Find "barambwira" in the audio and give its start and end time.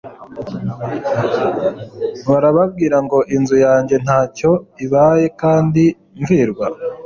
2.29-2.97